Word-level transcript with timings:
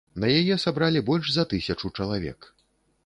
На 0.21 0.29
яе 0.37 0.55
сабралі 0.63 1.03
больш 1.09 1.29
за 1.35 1.43
тысячу 1.53 1.93
чалавек. 1.99 2.39